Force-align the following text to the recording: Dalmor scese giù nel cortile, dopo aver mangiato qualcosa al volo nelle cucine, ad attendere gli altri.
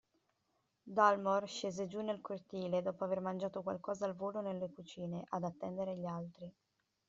Dalmor 0.95 1.47
scese 1.47 1.85
giù 1.85 2.01
nel 2.01 2.21
cortile, 2.21 2.81
dopo 2.81 3.03
aver 3.03 3.21
mangiato 3.21 3.61
qualcosa 3.61 4.05
al 4.07 4.15
volo 4.15 4.41
nelle 4.41 4.71
cucine, 4.71 5.23
ad 5.29 5.43
attendere 5.43 5.95
gli 5.95 6.05
altri. 6.07 6.51